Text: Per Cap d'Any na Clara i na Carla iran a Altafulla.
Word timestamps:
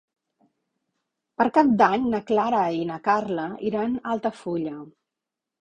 Per 1.41 1.47
Cap 1.57 1.69
d'Any 1.83 2.09
na 2.15 2.21
Clara 2.31 2.63
i 2.79 2.81
na 2.93 2.97
Carla 3.11 3.47
iran 3.73 3.95
a 3.99 4.05
Altafulla. 4.15 4.79